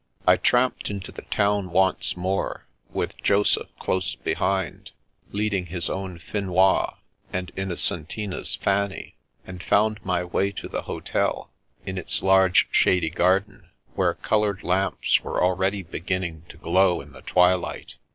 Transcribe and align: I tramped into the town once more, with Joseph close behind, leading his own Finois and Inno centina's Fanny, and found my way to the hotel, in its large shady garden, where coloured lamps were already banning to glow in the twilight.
I 0.25 0.35
tramped 0.35 0.89
into 0.89 1.11
the 1.11 1.21
town 1.21 1.69
once 1.69 2.17
more, 2.17 2.65
with 2.89 3.21
Joseph 3.21 3.69
close 3.77 4.15
behind, 4.15 4.89
leading 5.31 5.67
his 5.67 5.91
own 5.91 6.17
Finois 6.17 6.95
and 7.31 7.53
Inno 7.55 7.75
centina's 7.77 8.55
Fanny, 8.55 9.13
and 9.45 9.61
found 9.61 10.03
my 10.03 10.23
way 10.23 10.51
to 10.53 10.67
the 10.67 10.81
hotel, 10.81 11.51
in 11.85 11.99
its 11.99 12.23
large 12.23 12.67
shady 12.71 13.11
garden, 13.11 13.69
where 13.93 14.15
coloured 14.15 14.63
lamps 14.63 15.21
were 15.21 15.39
already 15.43 15.83
banning 15.83 16.45
to 16.49 16.57
glow 16.57 16.99
in 16.99 17.11
the 17.11 17.21
twilight. 17.21 17.97